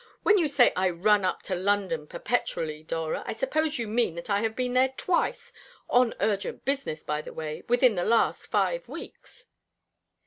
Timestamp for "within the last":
7.69-8.47